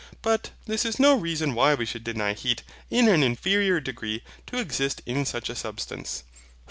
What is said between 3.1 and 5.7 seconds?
inferior degree to exist in such a